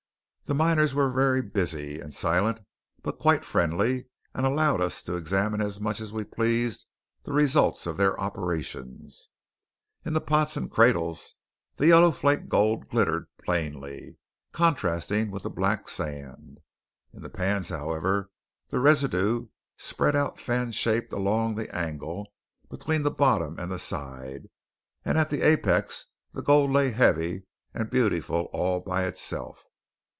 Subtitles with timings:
[0.43, 2.59] The miners were very busy and silent,
[3.01, 6.85] but quite friendly, and allowed us to examine as much as we pleased
[7.23, 9.29] the results of their operations.
[10.03, 11.35] In the pots and cradles
[11.77, 14.17] the yellow flake gold glittered plainly,
[14.51, 16.57] contrasting with the black sand.
[17.13, 18.29] In the pans, however,
[18.67, 19.47] the residue
[19.77, 22.27] spread out fan shaped along the angle
[22.69, 24.49] between the bottom and the side,
[25.05, 29.63] and at the apex the gold lay heavy and beautiful all by itself.